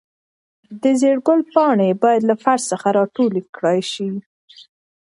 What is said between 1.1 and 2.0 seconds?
ګل پاڼې